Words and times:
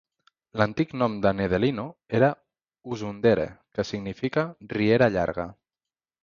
L'antic 0.59 0.93
nom 1.01 1.17
de 1.25 1.33
Nedelino 1.39 1.85
era 2.19 2.29
"Uzundere" 2.95 3.45
que 3.77 3.87
significa 3.91 4.47
"Riera 4.75 5.13
llarga"... 5.19 5.47